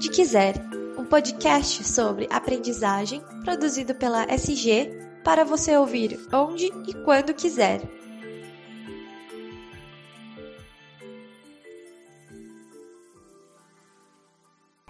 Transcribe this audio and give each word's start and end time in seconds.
Onde 0.00 0.08
Quiser, 0.08 0.54
um 0.96 1.04
podcast 1.04 1.84
sobre 1.84 2.26
aprendizagem 2.30 3.20
produzido 3.44 3.94
pela 3.94 4.24
SG 4.32 4.90
para 5.22 5.44
você 5.44 5.76
ouvir 5.76 6.18
onde 6.32 6.72
e 6.88 6.94
quando 7.04 7.34
quiser. 7.34 7.82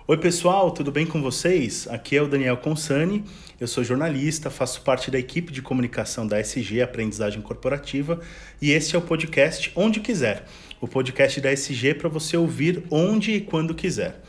Oi, 0.07 0.17
pessoal, 0.17 0.71
tudo 0.71 0.93
bem 0.93 1.05
com 1.05 1.21
vocês? 1.21 1.89
Aqui 1.89 2.17
é 2.17 2.23
o 2.23 2.29
Daniel 2.29 2.59
Consani, 2.59 3.25
eu 3.59 3.67
sou 3.67 3.83
jornalista, 3.83 4.49
faço 4.49 4.81
parte 4.83 5.11
da 5.11 5.19
equipe 5.19 5.53
de 5.53 5.61
comunicação 5.61 6.25
da 6.25 6.39
SG 6.39 6.83
Aprendizagem 6.83 7.43
Corporativa 7.43 8.21
e 8.63 8.71
este 8.71 8.95
é 8.95 8.99
o 9.01 9.03
podcast 9.03 9.73
Onde 9.75 9.99
Quiser, 9.99 10.45
o 10.81 10.87
podcast 10.87 11.41
da 11.41 11.51
SG 11.53 11.95
para 11.95 12.09
você 12.09 12.37
ouvir 12.37 12.85
onde 12.93 13.33
e 13.33 13.41
quando 13.41 13.75
quiser. 13.75 14.23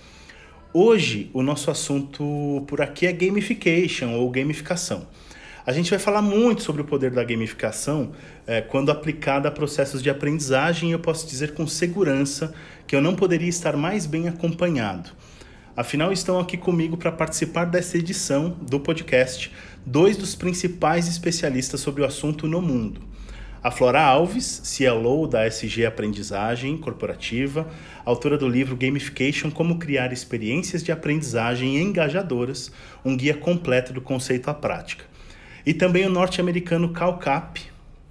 Hoje, 0.74 1.30
o 1.34 1.44
nosso 1.44 1.70
assunto 1.70 2.64
por 2.66 2.82
aqui 2.82 3.06
é 3.06 3.12
gamification 3.12 4.14
ou 4.14 4.30
gamificação. 4.30 5.06
A 5.66 5.74
gente 5.74 5.90
vai 5.90 6.00
falar 6.00 6.22
muito 6.22 6.64
sobre 6.64 6.82
o 6.82 6.86
poder 6.86 7.12
da 7.12 7.26
gamificação 7.26 8.14
é, 8.48 8.62
quando 8.62 8.90
aplicada 8.90 9.50
a 9.50 9.52
processos 9.52 10.02
de 10.02 10.10
aprendizagem 10.10 10.88
e 10.88 10.92
eu 10.94 11.00
posso 11.00 11.28
dizer 11.28 11.54
com 11.54 11.68
segurança 11.68 12.54
que 12.88 12.96
eu 12.96 13.02
não 13.02 13.18
poderia 13.18 13.50
estar 13.50 13.76
mais 13.76 14.06
bem 14.06 14.30
acompanhado. 14.30 15.10
Afinal, 15.76 16.14
estão 16.14 16.40
aqui 16.40 16.56
comigo 16.56 16.96
para 16.96 17.12
participar 17.12 17.66
dessa 17.66 17.98
edição 17.98 18.56
do 18.62 18.80
podcast 18.80 19.52
dois 19.86 20.16
dos 20.16 20.36
principais 20.36 21.06
especialistas 21.06 21.82
sobre 21.82 22.02
o 22.02 22.06
assunto 22.06 22.48
no 22.48 22.62
mundo. 22.62 23.11
A 23.64 23.70
Flora 23.70 24.02
Alves, 24.02 24.76
CLO 24.76 25.28
da 25.28 25.46
SG 25.46 25.86
Aprendizagem 25.86 26.76
Corporativa, 26.80 27.70
autora 28.04 28.36
do 28.36 28.50
livro 28.50 28.76
Gamification: 28.76 29.52
Como 29.52 29.78
Criar 29.78 30.12
Experiências 30.12 30.84
de 30.84 30.92
Aprendizagem 30.92 31.78
Engajadoras, 31.78 32.72
um 33.06 33.16
guia 33.16 33.36
completo 33.36 33.94
do 33.94 34.02
conceito 34.02 34.50
à 34.50 34.54
prática. 34.56 35.06
E 35.64 35.76
também 35.76 36.08
o 36.08 36.10
norte-americano 36.10 36.92
Cal 36.92 37.20
Cap, 37.20 37.62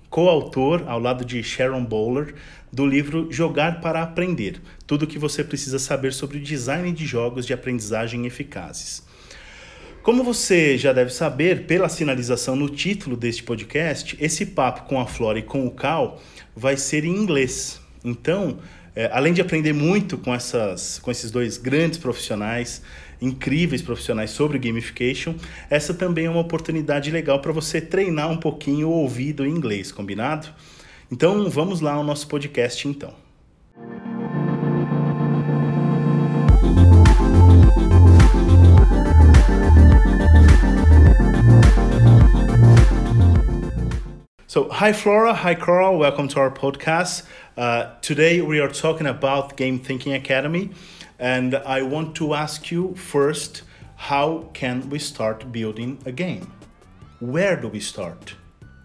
coautor, 0.09 0.85
ao 0.87 1.01
lado 1.01 1.25
de 1.25 1.43
Sharon 1.43 1.85
Bowler, 1.85 2.37
do 2.73 2.87
livro 2.87 3.27
Jogar 3.29 3.81
para 3.81 4.05
Aprender: 4.05 4.63
Tudo 4.87 5.03
o 5.03 5.09
que 5.09 5.19
você 5.19 5.43
precisa 5.43 5.81
saber 5.81 6.13
sobre 6.13 6.39
o 6.39 6.41
design 6.41 6.93
de 6.93 7.05
jogos 7.05 7.45
de 7.45 7.53
aprendizagem 7.53 8.25
eficazes. 8.25 9.03
Como 10.03 10.25
você 10.25 10.79
já 10.79 10.95
deve 10.95 11.13
saber, 11.13 11.67
pela 11.67 11.87
sinalização 11.87 12.57
no 12.57 12.71
título 12.71 13.19
deste 13.19 13.43
podcast, 13.43 14.17
esse 14.19 14.47
papo 14.47 14.89
com 14.89 14.99
a 14.99 15.07
Flora 15.07 15.39
e 15.39 15.43
com 15.43 15.67
o 15.67 15.71
Cal 15.71 16.19
vai 16.57 16.79
ser 16.79 17.05
em 17.05 17.15
inglês. 17.15 17.79
Então, 18.03 18.59
é, 18.97 19.11
além 19.13 19.35
de 19.35 19.43
aprender 19.43 19.75
muito 19.75 20.17
com, 20.17 20.35
essas, 20.35 20.99
com 21.01 21.11
esses 21.11 21.31
dois 21.31 21.59
grandes 21.59 21.99
profissionais, 21.99 22.81
incríveis 23.21 23.83
profissionais 23.83 24.31
sobre 24.31 24.59
gamification, 24.59 25.35
essa 25.69 25.93
também 25.93 26.25
é 26.25 26.31
uma 26.31 26.41
oportunidade 26.41 27.11
legal 27.11 27.39
para 27.43 27.53
você 27.53 27.79
treinar 27.79 28.31
um 28.31 28.39
pouquinho 28.39 28.89
o 28.89 28.93
ouvido 28.93 29.45
em 29.45 29.51
inglês, 29.51 29.93
combinado? 29.93 30.49
Então 31.13 31.51
vamos 31.51 31.83
lá 31.83 31.93
ao 31.93 32.03
nosso 32.03 32.27
podcast 32.27 32.89
então. 32.89 33.30
Hi 44.81 44.95
Flora, 44.95 45.35
hi 45.35 45.55
Karl, 45.55 45.99
welcome 45.99 46.27
to 46.29 46.41
our 46.41 46.51
podcast. 46.51 47.25
Uh, 47.55 47.95
today 48.01 48.41
we 48.41 48.61
are 48.61 48.69
talking 48.71 49.07
about 49.07 49.59
Game 49.59 49.79
Thinking 49.79 50.15
Academy, 50.15 50.71
and 51.19 51.55
I 51.55 51.83
want 51.83 52.15
to 52.17 52.33
ask 52.33 52.71
you 52.71 52.95
first 52.95 53.61
how 53.97 54.49
can 54.55 54.89
we 54.89 54.99
start 54.99 55.53
building 55.53 55.99
a 56.07 56.13
game? 56.13 56.51
Where 57.21 57.57
do 57.61 57.69
we 57.69 57.81
start? 57.81 58.35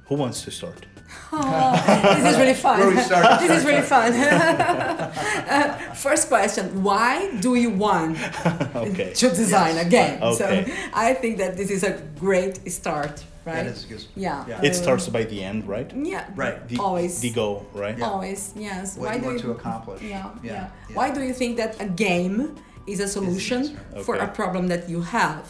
Who 0.08 0.16
wants 0.16 0.42
to 0.42 0.52
start? 0.52 0.86
Oh, 1.32 2.16
this 2.18 2.34
is 2.34 2.40
really 2.40 2.56
fun. 2.56 2.78
Where 2.78 2.90
we 2.90 3.00
start. 3.00 3.40
this 3.40 3.52
is 3.60 3.66
really 3.66 3.82
fun. 3.82 4.12
uh, 4.16 5.94
first 5.94 6.28
question: 6.28 6.84
Why 6.84 7.32
do 7.40 7.56
you 7.56 7.70
want 7.70 8.18
okay. 8.76 9.14
to 9.14 9.30
design 9.30 9.76
Yes. 9.76 9.86
a 9.86 9.90
game? 9.90 10.22
Okay. 10.22 10.36
So 10.36 10.74
I 10.94 11.14
think 11.14 11.38
that 11.38 11.56
this 11.56 11.72
is 11.72 11.86
a 11.86 12.02
great 12.20 12.70
start, 12.70 13.24
right? 13.46 13.56
That 13.56 13.68
is 13.68 13.86
good. 13.86 14.04
Yeah. 14.16 14.46
Yeah. 14.48 14.62
It 14.64 14.72
Uh, 14.72 14.82
starts 14.84 15.08
by 15.10 15.24
the 15.24 15.44
end, 15.44 15.68
right? 15.68 15.90
Yeah. 15.96 16.26
Right. 16.36 16.68
The, 16.68 16.78
Always. 16.80 17.20
the 17.22 17.30
goal, 17.32 17.66
right? 17.74 17.98
Yeah. 17.98 18.10
Always. 18.10 18.54
Yes. 18.56 18.98
What 18.98 19.10
Why 19.10 19.16
you 19.16 19.22
do 19.22 19.26
want 19.28 19.38
you 19.38 19.44
to 19.44 19.52
accomplish. 19.52 20.02
Yeah, 20.02 20.10
yeah. 20.12 20.52
Yeah, 20.52 20.68
yeah. 20.90 20.96
Why 20.96 21.12
do 21.12 21.22
you 21.22 21.34
think 21.34 21.58
that 21.58 21.80
a 21.82 21.86
game 21.88 22.56
is 22.88 23.00
a 23.00 23.08
solution 23.08 23.62
answer. 23.64 24.04
for 24.06 24.16
a 24.16 24.28
problem 24.28 24.68
that 24.68 24.90
you 24.90 25.02
have? 25.02 25.48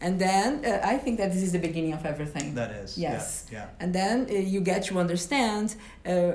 And 0.00 0.18
then 0.18 0.64
uh, 0.64 0.80
I 0.92 0.98
think 0.98 1.18
that 1.20 1.32
this 1.32 1.42
is 1.42 1.52
the 1.52 1.60
beginning 1.68 1.92
of 1.92 2.04
everything. 2.04 2.54
That 2.54 2.70
is. 2.82 2.98
Yes. 2.98 3.46
Yeah. 3.52 3.66
and 3.80 3.94
then 3.94 4.26
uh, 4.28 4.34
you 4.34 4.60
get 4.60 4.80
to 4.88 4.98
understand 4.98 5.76
uh, 6.06 6.32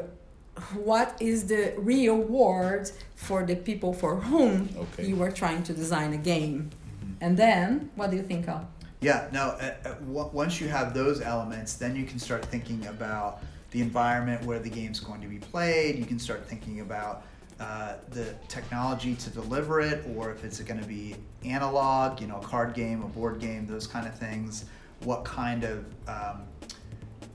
what 0.89 1.09
is 1.19 1.45
the 1.47 1.73
real 1.77 2.15
world 2.17 2.91
for 3.15 3.43
the 3.45 3.55
people 3.55 3.93
for 3.93 4.15
whom 4.29 4.69
Okay. 4.83 5.05
you 5.09 5.21
are 5.21 5.31
trying 5.31 5.61
to 5.63 5.73
design 5.73 6.13
a 6.13 6.17
game 6.33 6.57
Mhm. 6.69 7.15
and 7.21 7.37
then 7.37 7.89
what 7.95 8.09
do 8.11 8.15
you 8.17 8.23
think 8.23 8.47
of 8.55 8.61
Yeah. 9.01 9.27
No. 9.31 9.49
Uh, 9.59 9.73
uh, 9.85 9.93
w- 9.93 10.29
once 10.33 10.59
you 10.59 10.67
have 10.69 10.93
those 10.93 11.21
elements, 11.21 11.75
then 11.75 11.95
you 11.95 12.05
can 12.05 12.19
start 12.19 12.43
thinking 12.45 12.85
about 12.87 13.41
the 13.71 13.81
environment 13.81 14.43
where 14.45 14.59
the 14.59 14.69
game's 14.69 14.99
going 14.99 15.21
to 15.21 15.27
be 15.27 15.37
played. 15.37 15.97
You 15.99 16.05
can 16.05 16.17
start 16.19 16.45
thinking 16.47 16.79
about 16.79 17.23
uh, 17.59 17.93
the 18.11 18.33
technology 18.47 19.15
to 19.15 19.29
deliver 19.29 19.81
it, 19.81 20.05
or 20.15 20.31
if 20.31 20.43
it's 20.43 20.59
going 20.61 20.79
to 20.81 20.87
be 20.87 21.15
analog, 21.45 22.19
you 22.21 22.27
know, 22.27 22.37
a 22.37 22.43
card 22.45 22.73
game, 22.73 23.03
a 23.03 23.07
board 23.07 23.39
game, 23.39 23.67
those 23.67 23.85
kind 23.87 24.07
of 24.07 24.15
things. 24.17 24.65
What 25.01 25.23
kind 25.25 25.63
of 25.63 25.85
um, 26.07 26.41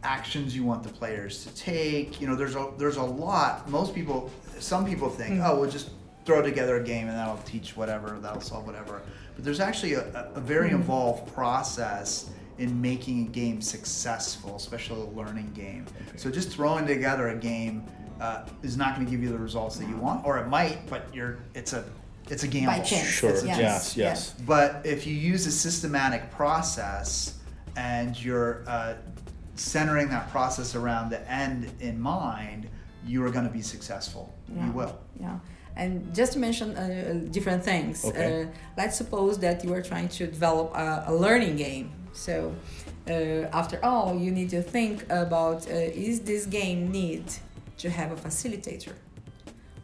actions 0.03 0.57
you 0.57 0.65
want 0.65 0.83
the 0.83 0.89
players 0.89 1.45
to 1.45 1.55
take. 1.55 2.21
You 2.21 2.27
know, 2.27 2.35
there's 2.35 2.57
a 2.57 2.73
there's 2.77 2.97
a 2.97 3.03
lot. 3.03 3.69
Most 3.69 3.95
people, 3.95 4.31
some 4.59 4.85
people 4.85 5.09
think, 5.11 5.35
Mm. 5.35 5.49
oh, 5.49 5.61
we'll 5.61 5.71
just 5.71 5.91
throw 6.25 6.43
together 6.43 6.77
a 6.77 6.85
game 6.85 7.09
and 7.09 7.17
that'll 7.17 7.37
teach 7.39 7.77
whatever, 7.77 8.19
that'll 8.21 8.41
solve 8.41 8.67
whatever. 8.67 9.03
But 9.35 9.45
there's 9.45 9.61
actually 9.61 9.95
a, 9.95 10.03
a- 10.15 10.39
a 10.39 10.41
very 10.41 10.71
Mm. 10.71 10.75
involved 10.77 11.33
process 11.35 12.31
in 12.59 12.81
making 12.81 13.27
a 13.27 13.31
game 13.31 13.61
successful, 13.61 14.57
especially 14.57 15.01
a 15.01 15.05
learning 15.17 15.51
game. 15.55 15.87
So 16.17 16.31
just 16.31 16.51
throwing 16.51 16.87
together 16.87 17.29
a 17.29 17.37
game 17.37 17.85
uh, 18.21 18.47
is 18.63 18.77
not 18.77 18.95
going 18.95 19.05
to 19.07 19.11
give 19.11 19.21
you 19.23 19.31
the 19.31 19.39
results 19.39 19.77
that 19.79 19.89
you 19.89 19.97
want, 19.97 20.25
or 20.25 20.39
it 20.39 20.47
might, 20.47 20.87
but 20.89 21.13
you're 21.13 21.39
it's 21.55 21.73
a 21.73 21.83
it's 22.31 22.45
a 22.45 22.49
gamble. 22.49 22.75
by 22.75 22.79
chance 22.81 23.09
Sure. 23.09 23.31
yes, 23.31 23.47
Yes. 23.59 23.97
Yes. 23.97 24.31
But 24.47 24.83
if 24.87 25.09
you 25.09 25.15
use 25.15 25.45
a 25.47 25.51
systematic 25.51 26.31
process 26.31 27.39
and 27.77 28.17
you're 28.23 28.63
uh, 28.69 28.95
centering 29.57 30.09
that 30.11 30.31
process 30.31 30.77
around 30.77 31.11
the 31.11 31.29
end 31.31 31.69
in 31.81 32.01
mind, 32.01 32.69
you 33.05 33.25
are 33.25 33.31
going 33.31 33.45
to 33.47 33.51
be 33.51 33.63
successful. 33.63 34.33
Yeah. 34.55 34.67
You 34.67 34.73
will. 34.73 34.99
yeah 35.19 35.39
and 35.77 36.15
just 36.15 36.33
to 36.35 36.39
mention 36.39 36.77
uh, 36.77 37.21
different 37.31 37.65
things. 37.65 38.05
Okay. 38.05 38.43
uh, 38.43 38.47
let's 38.77 38.97
suppose 38.97 39.39
that 39.39 39.65
you 39.65 39.73
are 39.73 39.83
trying 39.83 40.09
to 40.09 40.27
develop 40.27 40.75
a, 40.75 41.05
a 41.09 41.15
learning 41.15 41.57
game. 41.57 41.91
So 42.13 42.55
uh, 43.09 43.13
after 43.53 43.83
all 43.85 44.17
you 44.19 44.31
need 44.31 44.51
to 44.51 44.63
think 44.63 45.05
about 45.11 45.67
uh, 45.69 45.73
is 46.07 46.21
this 46.21 46.47
game 46.47 46.91
need 46.91 47.25
to 47.79 47.91
have 47.91 48.13
a 48.13 48.17
facilitator? 48.17 48.93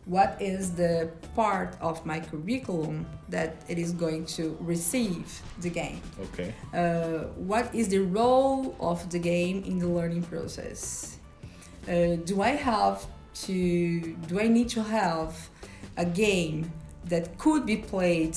What 0.04 0.40
is 0.40 0.72
the 0.72 1.10
part 1.34 1.76
of 1.82 2.06
my 2.06 2.20
curriculum 2.20 3.06
that 3.28 3.56
it 3.68 3.78
is 3.78 3.92
going 3.92 4.24
to 4.36 4.56
receive 4.60 5.42
the 5.60 5.68
game? 5.68 6.00
Okay. 6.26 6.54
uh, 6.72 7.24
what 7.36 7.74
is 7.74 7.88
the 7.88 7.98
role 7.98 8.74
of 8.80 9.10
the 9.10 9.18
game 9.18 9.62
in 9.64 9.78
the 9.78 9.86
learning 9.88 10.22
process? 10.22 11.18
Uh, 11.88 12.16
do 12.30 12.42
i 12.42 12.50
have 12.50 13.06
to 13.32 14.14
do 14.26 14.38
i 14.38 14.46
need 14.46 14.68
to 14.68 14.82
have 14.82 15.48
a 15.98 16.04
game 16.04 16.72
that 17.04 17.36
could 17.38 17.66
be 17.66 17.76
played 17.76 18.36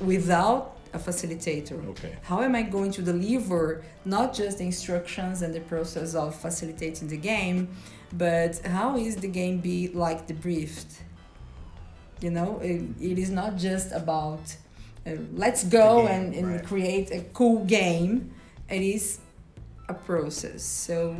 without 0.00 0.76
a 0.94 0.98
facilitator 0.98 1.78
Okay. 1.90 2.14
how 2.22 2.42
am 2.42 2.54
i 2.54 2.62
going 2.62 2.90
to 2.92 3.02
deliver 3.02 3.82
not 4.04 4.34
just 4.34 4.58
the 4.58 4.64
instructions 4.64 5.40
and 5.42 5.54
the 5.54 5.60
process 5.60 6.14
of 6.14 6.34
facilitating 6.34 7.08
the 7.08 7.16
game 7.16 7.68
but 8.12 8.58
how 8.66 8.96
is 8.96 9.16
the 9.16 9.28
game 9.28 9.58
be 9.58 9.88
like 9.88 10.26
debriefed 10.28 10.92
you 12.20 12.30
know 12.30 12.58
it, 12.62 12.82
it 13.00 13.18
is 13.18 13.30
not 13.30 13.56
just 13.56 13.90
about 13.92 14.40
uh, 15.06 15.12
let's 15.34 15.64
go 15.64 16.06
game, 16.06 16.08
and, 16.14 16.34
and 16.34 16.46
right. 16.48 16.64
create 16.64 17.10
a 17.10 17.20
cool 17.32 17.64
game 17.64 18.30
it 18.68 18.82
is 18.82 19.18
a 19.88 19.94
process 19.94 20.62
so 20.62 21.16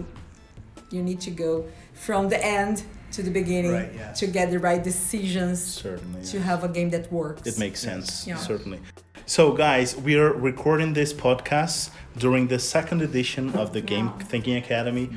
you 0.91 1.03
need 1.03 1.21
to 1.21 1.31
go 1.31 1.67
from 1.95 2.29
the 2.29 2.45
end 2.45 2.85
to 3.13 3.23
the 3.23 3.31
beginning 3.31 3.73
Right, 3.73 4.15
to 4.17 4.27
get 4.27 4.51
the 4.51 4.59
right 4.59 4.83
decisions 4.83 5.63
Certainly. 5.63 6.25
to 6.33 6.41
have 6.41 6.65
a 6.65 6.69
game 6.69 6.91
that 6.91 7.13
works 7.13 7.47
It 7.47 7.59
makes 7.59 7.81
sense, 7.81 8.27
Yeah. 8.27 8.37
certainly. 8.37 8.81
So, 9.27 9.53
guys, 9.53 9.97
we 9.97 10.17
are 10.17 10.33
recording 10.33 10.95
this 10.95 11.13
podcast 11.13 11.91
during 12.19 12.49
the 12.49 12.59
second 12.59 13.01
edition 13.03 13.51
of 13.55 13.73
the 13.73 13.81
Game 13.81 14.07
Wow. 14.07 14.19
Thinking 14.33 14.57
Academy, 14.57 15.11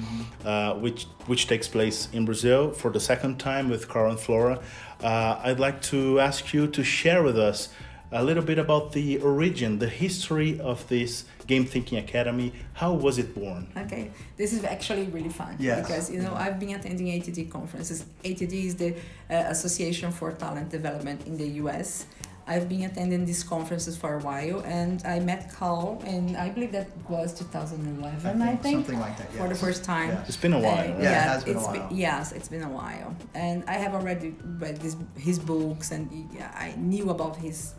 uh, 0.46 0.74
which 0.76 1.08
which 1.26 1.48
takes 1.48 1.68
place 1.68 2.08
in 2.14 2.24
Brazil 2.26 2.72
for 2.72 2.92
the 2.92 3.00
second 3.00 3.40
time 3.40 3.68
with 3.70 3.88
Karl 3.90 4.12
and 4.12 4.20
Flora. 4.20 4.60
Uh, 5.02 5.40
I'd 5.48 5.60
like 5.60 5.82
to 5.94 6.20
ask 6.20 6.54
you 6.54 6.68
to 6.68 6.84
share 6.84 7.24
with 7.24 7.38
us 7.50 7.70
a 8.12 8.24
little 8.24 8.44
bit 8.44 8.60
about 8.60 8.92
the 8.94 9.18
origin, 9.20 9.80
the 9.80 9.90
history 9.90 10.60
of 10.60 10.88
this 10.88 11.26
Game 11.48 11.66
Thinking 11.66 11.98
Academy. 12.00 12.54
How 12.74 12.94
was 12.94 13.18
it 13.18 13.36
born? 13.36 13.68
Okay, 13.78 14.12
this 14.38 14.54
is 14.54 14.64
actually 14.64 15.06
really 15.08 15.30
fun 15.30 15.56
Yes. 15.60 15.82
because 15.82 16.12
you 16.12 16.22
know 16.22 16.34
I've 16.34 16.60
been 16.60 16.74
attending 16.76 17.08
ATD 17.08 17.50
conferences. 17.52 18.06
ATD 18.24 18.54
is 18.66 18.76
the 18.76 18.92
uh, 19.30 19.46
Association 19.50 20.12
for 20.12 20.32
Talent 20.32 20.70
Development 20.70 21.26
in 21.28 21.38
the 21.38 21.48
U.S. 21.64 22.06
I've 22.48 22.70
been 22.70 22.84
attending 22.84 23.26
these 23.26 23.44
conferences 23.44 23.98
for 23.98 24.14
a 24.16 24.20
while, 24.20 24.60
and 24.62 25.02
I 25.06 25.20
met 25.20 25.52
Karl, 25.52 26.02
and 26.06 26.38
I 26.38 26.50
believe 26.50 26.72
that 26.74 26.88
was 27.10 27.34
2011, 27.34 28.42
I 28.42 28.56
think, 28.56 28.76
something 28.86 29.00
like 29.00 29.18
that. 29.18 29.32
for 29.34 29.48
the 29.50 29.56
first 29.56 29.84
time. 29.84 30.10
Yeah. 30.10 30.24
It's 30.28 30.38
been 30.38 30.54
a 30.54 30.60
while. 30.60 30.74
Uh, 30.74 30.94
right? 30.94 31.02
Yeah, 31.02 31.24
it 31.26 31.30
has 31.34 31.44
been 31.44 31.56
a 31.56 31.60
it's 31.60 31.68
while. 31.68 31.90
yes, 31.92 32.32
it's 32.34 32.48
been 32.48 32.62
a 32.64 32.70
while, 32.70 33.16
and 33.34 33.64
I 33.68 33.74
have 33.74 33.94
already 33.96 34.36
read 34.60 34.78
this, 34.78 34.96
his 35.18 35.40
books, 35.40 35.92
and 35.92 36.08
yeah, 36.36 36.52
I 36.56 36.76
knew 36.78 37.10
about 37.10 37.36
his 37.38 37.74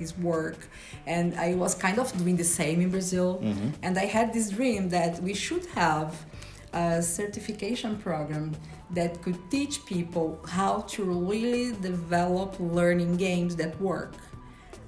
his 0.00 0.16
work, 0.18 0.58
and 1.06 1.34
I 1.36 1.54
was 1.54 1.74
kind 1.76 1.98
of 2.00 2.06
doing 2.18 2.36
the 2.36 2.44
same 2.60 2.80
in 2.80 2.90
Brazil, 2.90 3.38
Mhm. 3.42 3.72
and 3.84 3.96
I 3.98 4.06
had 4.06 4.32
this 4.32 4.50
dream 4.50 4.88
that 4.88 5.22
we 5.22 5.32
should 5.34 5.64
have 5.76 6.10
a 6.72 7.02
certification 7.02 7.96
program 7.98 8.54
that 8.90 9.20
could 9.22 9.38
teach 9.50 9.84
people 9.86 10.38
how 10.48 10.80
to 10.88 11.04
really 11.04 11.72
develop 11.80 12.56
learning 12.58 13.16
games 13.16 13.56
that 13.56 13.78
work, 13.80 14.14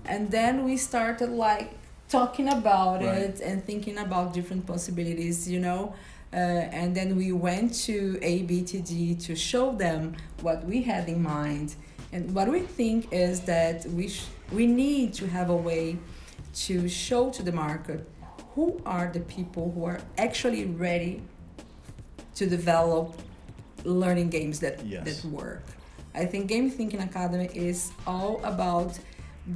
and 0.05 0.31
then 0.31 0.65
we 0.65 0.77
started 0.77 1.31
like 1.31 1.73
talking 2.09 2.49
about 2.49 3.03
Right. 3.03 3.19
it 3.19 3.41
and 3.41 3.65
thinking 3.65 3.99
about 3.99 4.32
different 4.35 4.67
possibilities, 4.67 5.49
you 5.49 5.61
know. 5.61 5.94
Uh, 6.32 6.37
and 6.81 6.94
then 6.94 7.17
we 7.17 7.32
went 7.32 7.75
to 7.75 8.19
ABTD 8.23 9.21
to 9.27 9.35
show 9.35 9.73
them 9.73 10.15
what 10.43 10.65
we 10.65 10.82
had 10.82 11.09
in 11.09 11.23
mind. 11.23 11.75
And 12.12 12.32
what 12.35 12.49
we 12.49 12.61
think 12.61 13.09
is 13.12 13.41
that 13.43 13.85
we, 13.87 14.09
sh- 14.09 14.27
we 14.53 14.67
need 14.67 15.12
to 15.15 15.27
have 15.29 15.50
a 15.50 15.56
way 15.56 15.99
to 16.67 16.88
show 16.88 17.31
to 17.31 17.43
the 17.43 17.53
market 17.53 18.09
who 18.55 18.81
are 18.87 19.09
the 19.12 19.21
people 19.21 19.71
who 19.75 19.85
are 19.85 20.00
actually 20.19 20.67
ready 20.67 21.23
to 22.41 22.47
develop 22.47 23.07
learning 23.85 24.31
games 24.39 24.57
that, 24.65 24.77
Yes. 24.87 25.05
that 25.09 25.21
work. 25.29 25.63
I 26.15 26.25
think 26.31 26.43
Game 26.55 26.69
Thinking 26.79 27.01
Academy 27.11 27.49
is 27.69 27.79
all 28.07 28.35
about 28.55 28.99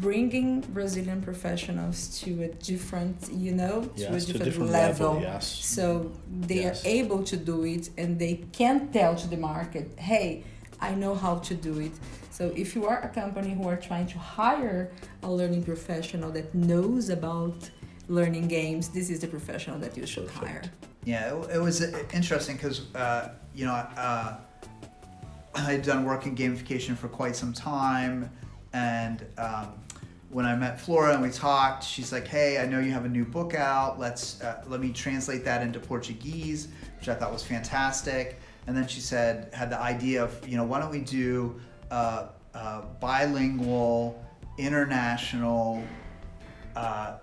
bringing 0.07 0.51
Brazilian 0.79 1.21
professionals 1.23 1.99
to 2.23 2.31
a 2.49 2.49
different, 2.71 3.17
you 3.45 3.53
know, 3.61 3.77
to 3.85 3.91
Yes, 3.97 4.07
a 4.07 4.11
to 4.11 4.15
a 4.15 4.19
different, 4.19 4.45
different 4.45 4.71
level. 4.73 5.13
level, 5.15 5.23
yes. 5.31 5.45
So 5.77 5.85
they 6.49 6.63
Yes. 6.67 6.85
are 6.85 6.89
able 7.01 7.21
to 7.33 7.37
do 7.53 7.57
it 7.75 7.85
and 8.01 8.11
they 8.25 8.35
can 8.59 8.77
tell 8.99 9.13
to 9.23 9.27
the 9.35 9.41
market, 9.53 9.87
hey, 10.11 10.29
I 10.89 10.91
know 11.03 11.15
how 11.25 11.35
to 11.49 11.55
do 11.69 11.75
it. 11.87 11.95
So 12.39 12.43
if 12.63 12.69
you 12.75 12.83
are 12.93 13.01
a 13.09 13.11
company 13.23 13.51
who 13.59 13.65
are 13.73 13.81
trying 13.89 14.09
to 14.15 14.19
hire 14.19 14.81
a 15.23 15.31
learning 15.39 15.63
professional 15.73 16.31
that 16.37 16.47
knows 16.55 17.05
about 17.19 17.59
learning 18.09 18.49
games, 18.49 18.89
this 18.89 19.11
is 19.11 19.21
the 19.21 19.27
professional 19.27 19.79
that 19.79 19.97
you 19.97 20.07
should 20.07 20.27
Perfect. 20.29 20.47
hire. 20.47 20.63
Yeah, 21.05 21.35
it, 21.35 21.57
it 21.57 21.59
was 21.59 21.83
uh, 21.83 22.03
interesting 22.13 22.57
because 22.57 22.95
uh, 22.95 23.31
you 23.55 23.67
know 23.67 23.73
uh, 23.73 24.37
I'd 25.55 25.83
done 25.83 26.05
work 26.05 26.27
in 26.27 26.35
gamification 26.35 26.97
for 26.97 27.09
quite 27.09 27.37
some 27.37 27.53
time, 27.53 28.31
and 28.73 29.25
um, 29.39 29.75
when 30.31 30.47
I 30.47 30.57
met 30.57 30.81
Flora 30.81 31.13
and 31.15 31.23
we 31.23 31.31
talked, 31.31 31.85
she's 31.85 32.11
like, 32.13 32.27
"Hey, 32.27 32.59
I 32.59 32.67
know 32.67 32.81
you 32.81 32.93
have 32.93 33.05
a 33.05 33.09
new 33.09 33.25
book 33.25 33.55
out. 33.55 33.99
Let's 33.99 34.41
uh, 34.41 34.65
let 34.67 34.81
me 34.81 34.91
translate 34.91 35.45
that 35.45 35.63
into 35.63 35.79
Portuguese," 35.79 36.69
which 36.99 37.09
I 37.09 37.15
thought 37.15 37.33
was 37.33 37.45
fantastic. 37.45 38.41
And 38.67 38.77
then 38.77 38.87
she 38.89 39.01
said, 39.01 39.53
had 39.53 39.71
the 39.71 39.79
idea 39.79 40.25
of, 40.25 40.49
you 40.49 40.57
know, 40.57 40.65
why 40.65 40.81
don't 40.81 40.91
we 40.91 41.01
do 41.01 41.61
uh, 41.91 42.29
uh, 42.55 42.83
bilingual, 43.01 44.25
international 44.59 45.85
uh, 46.75 47.19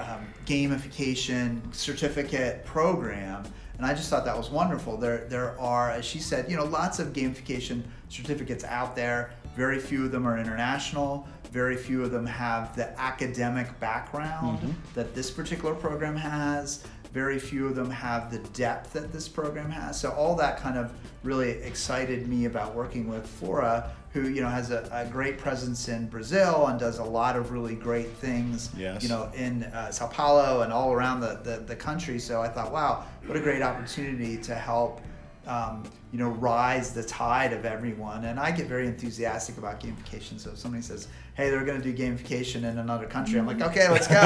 um, 0.00 0.26
gamification 0.46 1.60
certificate 1.74 2.64
program 2.64 3.44
and 3.76 3.84
i 3.86 3.92
just 3.94 4.08
thought 4.08 4.24
that 4.24 4.36
was 4.36 4.50
wonderful. 4.50 4.96
There 4.96 5.26
there 5.28 5.58
are 5.60 5.90
as 5.90 6.04
she 6.04 6.18
said 6.18 6.50
you 6.50 6.56
know 6.56 6.64
lots 6.64 6.98
of 6.98 7.08
gamification 7.12 7.82
certificates 8.08 8.64
out 8.64 8.96
there. 8.96 9.32
Very 9.54 9.78
few 9.78 10.04
of 10.06 10.12
them 10.12 10.26
are 10.26 10.38
international. 10.38 11.26
Very 11.50 11.76
few 11.76 12.02
of 12.02 12.10
them 12.10 12.26
have 12.26 12.74
the 12.76 12.98
academic 13.00 13.78
background 13.80 14.60
Mhm. 14.60 14.74
that 14.94 15.14
this 15.14 15.30
particular 15.30 15.74
program 15.74 16.16
has. 16.16 16.84
Very 17.12 17.38
few 17.38 17.66
of 17.66 17.74
them 17.74 17.90
have 17.90 18.30
the 18.30 18.38
depth 18.50 18.92
that 18.94 19.12
this 19.12 19.28
program 19.28 19.70
has. 19.70 19.98
So 19.98 20.10
all 20.10 20.34
that 20.36 20.58
kind 20.58 20.76
of 20.76 20.92
really 21.22 21.50
excited 21.50 22.28
me 22.28 22.44
about 22.46 22.74
working 22.74 23.08
with 23.08 23.26
flora 23.26 23.90
who 24.16 24.28
you 24.28 24.40
know 24.40 24.48
has 24.48 24.70
a, 24.70 24.88
a 24.92 25.04
great 25.12 25.36
presence 25.36 25.88
in 25.88 26.06
brazil 26.08 26.68
and 26.68 26.80
does 26.80 26.98
a 26.98 27.04
lot 27.04 27.36
of 27.36 27.50
really 27.52 27.74
great 27.74 28.08
things 28.16 28.70
Yes. 28.76 29.02
you 29.02 29.10
know 29.10 29.30
in 29.34 29.64
uh, 29.64 29.90
sao 29.90 30.06
paulo 30.06 30.62
and 30.62 30.72
all 30.72 30.90
around 30.92 31.20
the, 31.20 31.38
the, 31.44 31.58
the 31.58 31.76
country 31.76 32.18
so 32.18 32.40
i 32.40 32.48
thought 32.48 32.72
wow 32.72 33.04
what 33.26 33.36
a 33.36 33.40
great 33.40 33.60
opportunity 33.62 34.38
to 34.38 34.54
help 34.54 35.00
um, 35.46 35.84
you 36.12 36.18
know 36.18 36.28
rise 36.30 36.92
the 36.92 37.02
tide 37.02 37.52
of 37.52 37.64
everyone 37.64 38.24
and 38.24 38.38
i 38.40 38.50
get 38.50 38.66
very 38.66 38.86
enthusiastic 38.86 39.58
about 39.58 39.80
gamification 39.80 40.40
so 40.40 40.50
if 40.50 40.58
somebody 40.58 40.82
says 40.82 41.08
hey 41.34 41.50
they're 41.50 41.64
going 41.64 41.80
to 41.80 41.92
do 41.92 41.96
gamification 42.04 42.56
in 42.70 42.78
another 42.78 43.06
country 43.06 43.38
i'm 43.38 43.46
like 43.46 43.60
okay 43.60 43.88
let's 43.90 44.06
go 44.08 44.14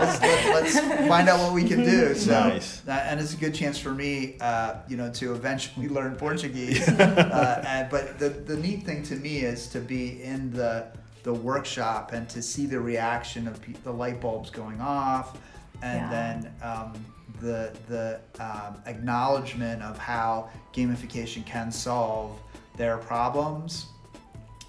let's, 0.00 0.20
let, 0.20 0.54
let's 0.62 0.78
find 1.08 1.28
out 1.28 1.40
what 1.40 1.52
we 1.52 1.64
can 1.64 1.84
do 1.84 2.14
so 2.14 2.30
Nice. 2.48 2.82
uh, 2.86 2.92
and 2.92 3.18
it's 3.20 3.34
a 3.34 3.36
good 3.36 3.54
chance 3.54 3.78
for 3.78 3.90
me, 3.92 4.36
uh, 4.40 4.76
you 4.88 4.96
know, 4.96 5.10
to 5.12 5.32
eventually 5.34 5.88
learn 5.96 6.16
Portuguese. 6.16 6.88
uh, 6.88 7.64
and, 7.66 7.88
but 7.90 8.18
the, 8.18 8.28
the 8.28 8.56
neat 8.56 8.84
thing 8.84 9.02
to 9.04 9.16
me 9.16 9.38
is 9.38 9.66
to 9.68 9.80
be 9.80 10.22
in 10.22 10.50
the 10.52 10.86
the 11.24 11.32
workshop 11.34 12.12
and 12.12 12.28
to 12.28 12.40
see 12.42 12.66
the 12.66 12.78
reaction 12.78 13.48
of 13.48 13.60
pe- 13.60 13.72
the 13.84 13.90
light 13.92 14.20
bulbs 14.20 14.48
going 14.50 14.80
off, 14.80 15.36
and 15.82 16.00
Yeah. 16.02 16.10
then 16.10 16.52
um, 16.62 17.04
the 17.40 17.72
the 17.88 18.20
um, 18.38 18.82
acknowledgement 18.86 19.82
of 19.82 19.98
how 19.98 20.50
gamification 20.72 21.44
can 21.44 21.70
solve 21.70 22.38
their 22.76 22.98
problems. 22.98 23.86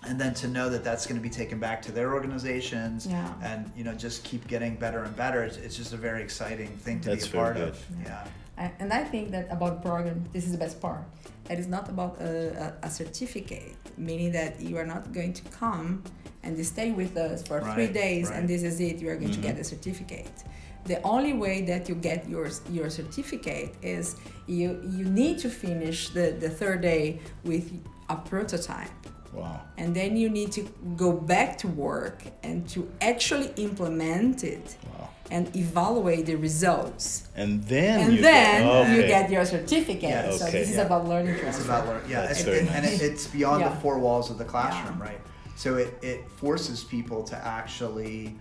And 0.06 0.20
then 0.22 0.34
to 0.36 0.48
know 0.48 0.70
that 0.70 0.84
that's 0.84 1.06
going 1.08 1.18
to 1.18 1.22
be 1.22 1.30
taken 1.30 1.60
back 1.60 1.82
to 1.84 1.92
their 1.92 2.14
organizations, 2.14 3.08
Yeah. 3.08 3.34
and 3.44 3.72
you 3.76 3.84
know 3.84 3.94
just 3.94 4.24
keep 4.24 4.48
getting 4.48 4.76
better 4.76 5.04
and 5.04 5.16
better. 5.16 5.44
It's, 5.44 5.58
it's 5.58 5.76
just 5.76 5.92
a 5.94 5.98
very 5.98 6.22
exciting 6.24 6.70
thing 6.78 7.00
to 7.02 7.10
That's 7.10 7.28
be 7.28 7.38
a 7.38 7.42
part 7.42 7.56
good. 7.56 7.70
of. 7.70 7.86
Yeah. 8.04 8.28
I- 8.58 8.72
And 8.80 8.92
I 8.94 9.04
think 9.04 9.32
that 9.32 9.48
about 9.52 9.82
program, 9.84 10.24
this 10.34 10.46
is 10.46 10.52
the 10.52 10.58
best 10.58 10.80
part. 10.80 11.04
It 11.50 11.60
is 11.60 11.68
not 11.68 11.90
about 11.90 12.20
a, 12.22 12.74
a, 12.84 12.88
a 12.88 12.90
certificate, 12.90 13.76
meaning 13.98 14.32
that 14.34 14.60
you 14.62 14.78
are 14.78 14.86
not 14.86 15.12
going 15.14 15.34
to 15.34 15.44
come 15.62 16.04
and 16.44 16.54
stay 16.66 16.92
with 16.92 17.18
us 17.18 17.44
for 17.48 17.60
three 17.74 17.88
days 17.88 18.30
right. 18.30 18.38
and 18.40 18.48
this 18.50 18.64
is 18.64 18.80
it. 18.80 19.00
You 19.02 19.10
are 19.10 19.16
going 19.18 19.32
to 19.34 19.40
Mhm. 19.40 19.50
get 19.50 19.60
a 19.60 19.64
certificate. 19.64 20.38
The 20.86 21.02
only 21.04 21.34
way 21.34 21.62
that 21.72 21.90
you 21.90 21.96
get 21.96 22.20
your 22.30 22.48
your 22.78 22.90
certificate 22.90 23.72
is 23.82 24.16
you 24.58 24.68
you 24.98 25.04
need 25.22 25.36
to 25.46 25.50
finish 25.50 26.00
the, 26.18 26.26
the 26.44 26.50
third 26.60 26.80
day 26.82 27.04
with 27.44 27.66
a 28.10 28.16
prototype 28.32 28.96
Wow. 29.38 29.62
and 29.78 29.96
then 29.96 30.18
you 30.18 30.30
need 30.30 30.52
to 30.54 30.62
go 30.96 31.12
back 31.14 31.58
to 31.60 31.68
work 31.68 32.24
and 32.44 32.68
to 32.70 32.80
actually 33.02 33.50
implement 33.58 34.44
it 34.44 34.76
Wow. 34.86 35.10
and 35.30 35.44
evaluate 35.56 36.26
the 36.26 36.36
results 36.36 37.28
And 37.36 37.64
then 37.66 37.96
and 38.02 38.14
you 38.14 38.22
then 38.22 38.64
get, 38.64 38.96
you 38.96 39.02
get 39.16 39.30
your 39.32 39.46
certificate. 39.46 40.10
Yeah. 40.10 40.32
so 40.32 40.46
Okay, 40.48 40.60
this 40.60 40.72
is 40.72 40.78
about 40.78 41.08
learning 41.08 41.36
It's 41.36 41.64
about 41.66 41.86
learn. 41.88 42.02
Yeah, 42.10 42.22
That's 42.28 42.40
and, 42.42 42.46
very 42.50 42.60
and, 42.60 42.70
and 42.70 42.86
it, 42.86 43.02
it's 43.02 43.28
beyond 43.28 43.62
Yeah. 43.62 43.70
the 43.70 43.76
four 43.84 44.00
walls 44.00 44.28
of 44.32 44.38
the 44.38 44.46
classroom, 44.54 44.98
Yeah. 45.00 45.10
right? 45.10 45.22
So 45.56 45.70
it, 45.84 45.90
it 46.02 46.20
forces 46.42 46.84
people 46.84 47.24
to 47.32 47.36
actually 47.58 48.36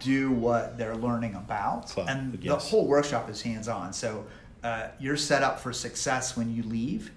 do 0.00 0.32
what 0.32 0.76
they're 0.78 0.96
learning 0.96 1.34
about, 1.44 1.88
Claro, 1.88 2.08
and 2.08 2.32
the 2.40 2.56
whole 2.56 2.86
workshop 2.86 3.30
is 3.30 3.40
hands 3.42 3.68
on. 3.68 3.92
So 3.92 4.24
uh, 4.64 4.88
you're 4.98 5.16
set 5.16 5.42
up 5.42 5.60
for 5.60 5.72
success 5.72 6.36
when 6.36 6.48
you 6.54 6.62
leave. 6.64 7.12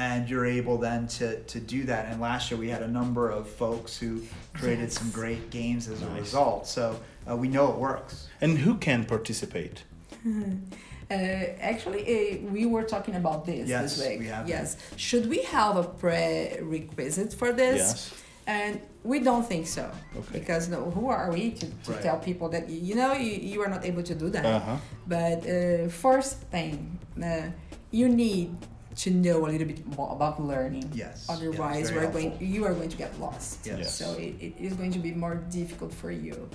And 0.00 0.30
you're 0.30 0.46
able 0.46 0.78
then 0.78 1.06
to, 1.18 1.26
to 1.52 1.58
do 1.60 1.80
that. 1.84 2.02
And 2.10 2.20
last 2.22 2.50
year 2.50 2.58
we 2.58 2.70
had 2.70 2.82
a 2.82 2.88
number 2.88 3.24
of 3.38 3.42
folks 3.64 3.98
who 3.98 4.22
created 4.54 4.84
Yes. 4.88 4.98
some 4.98 5.10
great 5.10 5.50
games 5.50 5.88
as 5.88 6.00
a 6.02 6.08
result. 6.22 6.66
So 6.66 6.84
uh, 7.28 7.36
we 7.36 7.48
know 7.48 7.64
it 7.72 7.76
works. 7.76 8.14
And 8.40 8.50
who 8.64 8.72
can 8.86 9.04
participate? 9.04 9.76
Uh, 11.12 11.14
actually, 11.72 12.02
uh, 12.06 12.52
we 12.52 12.62
were 12.66 12.84
talking 12.84 13.16
about 13.16 13.44
this 13.44 13.68
Yes, 13.68 13.96
this 13.96 14.06
week. 14.06 14.20
we 14.20 14.26
have. 14.26 14.48
Yes. 14.48 14.76
Should 14.94 15.26
we 15.28 15.42
have 15.56 15.74
a 15.76 15.82
prerequisite 15.82 17.32
for 17.40 17.50
this? 17.52 17.78
Yes. 17.78 18.14
And 18.46 18.80
we 19.02 19.18
don't 19.18 19.44
think 19.52 19.66
so. 19.66 19.90
Okay. 20.20 20.38
Because 20.38 20.68
no, 20.68 20.80
who 20.96 21.08
are 21.08 21.28
we 21.32 21.50
to, 21.60 21.66
to 21.66 21.92
Right. 21.92 22.02
tell 22.06 22.18
people 22.30 22.48
that 22.50 22.68
you, 22.70 22.78
you 22.88 22.94
know 22.94 23.12
you, 23.12 23.32
you 23.52 23.58
are 23.64 23.68
not 23.76 23.84
able 23.84 24.04
to 24.04 24.14
do 24.14 24.28
that? 24.36 24.44
Uh-huh. 24.44 24.76
But 25.08 25.38
uh, 25.48 25.88
first 25.88 26.32
thing, 26.54 26.76
uh, 27.20 27.50
you 27.90 28.08
need 28.08 28.48
to 28.96 29.10
know 29.10 29.46
a 29.46 29.48
little 29.48 29.66
bit 29.66 29.86
more 29.96 30.12
about 30.12 30.42
learning. 30.42 30.90
Yes. 30.94 31.26
Otherwise, 31.28 31.90
very 31.90 32.06
we're 32.06 32.12
going, 32.12 32.36
you 32.40 32.64
are 32.64 32.74
going 32.74 32.88
to 32.88 32.96
get 32.96 33.18
lost. 33.20 33.66
Yes. 33.66 33.78
Yes. 33.78 33.94
So 33.94 34.12
it, 34.14 34.34
it 34.40 34.54
is 34.58 34.72
going 34.74 34.92
to 34.92 34.98
be 34.98 35.12
more 35.12 35.36
difficult 35.36 35.92
for 35.92 36.10
you. 36.10 36.48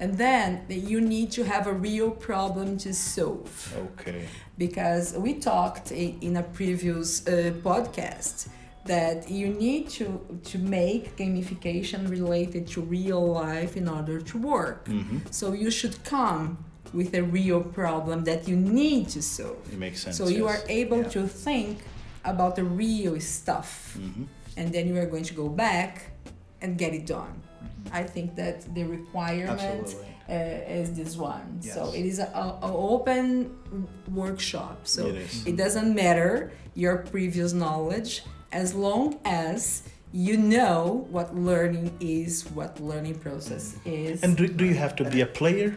And 0.00 0.18
then 0.18 0.64
you 0.68 1.00
need 1.00 1.30
to 1.32 1.44
have 1.44 1.66
a 1.68 1.72
real 1.72 2.10
problem 2.10 2.78
to 2.78 2.92
solve 2.92 3.74
Okay. 3.92 4.26
because 4.58 5.14
we 5.16 5.34
talked 5.34 5.92
in 5.92 6.36
a 6.36 6.42
previous 6.42 7.26
uh, 7.28 7.52
podcast 7.62 8.48
that 8.86 9.30
you 9.30 9.48
need 9.48 9.88
to 9.88 10.20
to 10.44 10.58
make 10.58 11.16
gamification 11.16 12.10
related 12.10 12.66
to 12.66 12.80
real 12.82 13.24
life 13.32 13.76
in 13.76 13.88
order 13.88 14.20
to 14.20 14.38
work. 14.38 14.86
hmm 14.88 15.18
So 15.30 15.52
you 15.52 15.70
should 15.70 15.96
come 16.04 16.58
with 16.94 17.14
a 17.14 17.22
real 17.22 17.60
problem 17.60 18.24
that 18.24 18.48
you 18.48 18.56
need 18.56 19.08
to 19.10 19.20
solve. 19.20 19.58
It 19.72 19.78
makes 19.78 20.02
sense. 20.02 20.16
So 20.16 20.28
you 20.28 20.44
yes. 20.46 20.52
are 20.52 20.62
able 20.68 21.02
Yeah. 21.02 21.08
to 21.16 21.20
think 21.28 21.78
about 22.24 22.56
the 22.56 22.64
real 22.64 23.20
stuff, 23.20 23.98
Mhm. 23.98 24.26
and 24.56 24.72
then 24.72 24.88
you 24.88 24.96
are 25.02 25.06
going 25.14 25.24
to 25.32 25.34
go 25.34 25.48
back 25.48 25.92
and 26.62 26.78
get 26.78 26.94
it 26.94 27.04
done. 27.06 27.34
I 27.92 28.02
think 28.14 28.36
that 28.36 28.56
the 28.74 28.84
requirement 28.84 29.86
uh, 30.26 30.32
is 30.80 30.88
this 30.94 31.16
one. 31.18 31.60
So 31.60 31.92
it 31.92 32.06
is 32.06 32.18
a, 32.18 32.28
a, 32.42 32.44
a 32.68 32.72
open 32.72 33.50
workshop. 34.08 34.76
So 34.84 35.00
It 35.08 35.16
it 35.50 35.56
doesn't 35.56 35.94
matter 35.94 36.50
your 36.74 36.96
previous 37.12 37.52
knowledge 37.52 38.22
as 38.50 38.72
long 38.74 39.18
as 39.24 39.82
you 40.12 40.36
know 40.38 41.06
what 41.10 41.34
learning 41.36 41.90
is, 42.00 42.44
what 42.54 42.80
learning 42.80 43.16
process 43.26 43.74
is. 43.84 44.22
And 44.22 44.36
do, 44.36 44.46
do 44.46 44.64
you 44.64 44.74
have 44.84 44.94
to 44.96 45.04
be 45.04 45.20
a 45.20 45.26
player? 45.26 45.76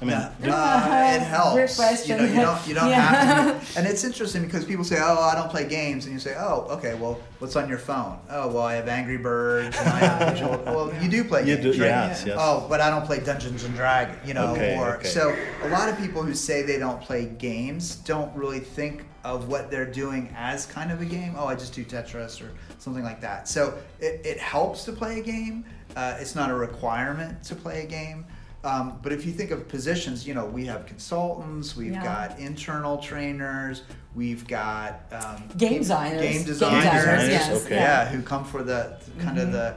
I 0.00 0.04
mean, 0.04 0.16
No, 0.40 0.54
uh, 0.54 1.12
it 1.16 1.22
helps. 1.22 2.08
You 2.08 2.16
know, 2.16 2.24
you 2.24 2.40
don't, 2.40 2.68
you 2.68 2.74
don't 2.74 2.88
Yeah. 2.88 3.00
have 3.02 3.74
to. 3.74 3.78
And 3.78 3.86
it's 3.86 4.04
interesting 4.04 4.42
because 4.44 4.64
people 4.64 4.84
say, 4.84 4.98
"Oh, 5.00 5.20
I 5.20 5.34
don't 5.34 5.50
play 5.50 5.66
games," 5.66 6.04
and 6.04 6.14
you 6.14 6.20
say, 6.20 6.36
"Oh, 6.38 6.66
okay. 6.70 6.94
Well, 6.94 7.18
what's 7.40 7.56
on 7.56 7.68
your 7.68 7.78
phone? 7.78 8.18
Oh, 8.30 8.46
well, 8.48 8.62
I 8.62 8.74
have 8.74 8.86
Angry 8.88 9.16
Birds. 9.16 9.76
And 9.76 9.88
I 9.88 9.98
have 9.98 10.32
Visual- 10.34 10.62
well, 10.66 10.92
you 11.02 11.08
do 11.08 11.24
play 11.24 11.40
You 11.44 11.56
games, 11.56 11.76
do- 11.76 11.82
right? 11.82 11.88
yes, 11.88 12.24
yes. 12.24 12.36
Oh, 12.40 12.66
but 12.68 12.80
I 12.80 12.90
don't 12.90 13.04
play 13.06 13.18
Dungeons 13.18 13.64
and 13.64 13.74
Dragons. 13.74 14.18
You 14.24 14.34
know, 14.34 14.52
Okay, 14.52 14.76
or 14.78 14.96
okay. 14.98 15.08
so 15.08 15.34
a 15.64 15.68
lot 15.68 15.88
of 15.88 15.98
people 15.98 16.22
who 16.22 16.34
say 16.34 16.62
they 16.62 16.78
don't 16.78 17.00
play 17.00 17.26
games 17.26 17.96
don't 17.96 18.32
really 18.36 18.60
think 18.60 19.04
of 19.24 19.48
what 19.48 19.68
they're 19.70 19.84
doing 19.90 20.32
as 20.36 20.64
kind 20.64 20.92
of 20.92 21.00
a 21.02 21.04
game. 21.04 21.34
Oh, 21.36 21.46
I 21.46 21.54
just 21.56 21.74
do 21.74 21.84
Tetris 21.84 22.40
or 22.40 22.50
something 22.78 23.02
like 23.02 23.20
that. 23.20 23.48
So 23.48 23.74
it, 24.00 24.20
it 24.24 24.38
helps 24.38 24.84
to 24.84 24.92
play 24.92 25.18
a 25.18 25.22
game. 25.22 25.64
Uh, 25.96 26.16
it's 26.20 26.34
not 26.36 26.50
a 26.50 26.54
requirement 26.54 27.42
to 27.44 27.56
play 27.56 27.82
a 27.82 27.86
game. 27.86 28.24
Um, 28.64 28.98
but 29.02 29.12
if 29.12 29.24
you 29.24 29.32
think 29.32 29.50
of 29.52 29.68
positions, 29.68 30.26
you 30.26 30.34
know, 30.34 30.44
we 30.44 30.66
have 30.66 30.84
consultants, 30.86 31.76
we've 31.76 31.92
Yeah. 31.92 32.02
got 32.28 32.38
internal 32.40 32.98
trainers, 32.98 33.82
we've 34.16 34.46
got 34.48 35.00
um, 35.12 35.44
Game 35.56 35.78
designers. 35.78 36.20
game 36.20 36.32
Game 36.38 36.44
designers, 36.44 36.84
designers, 36.84 37.28
yes. 37.28 37.64
okay. 37.66 37.76
yeah, 37.76 38.08
who 38.08 38.20
come 38.22 38.44
for 38.44 38.62
the 38.64 38.96
kind 39.20 39.38
of 39.38 39.48
Mhm. 39.48 39.52
the 39.52 39.74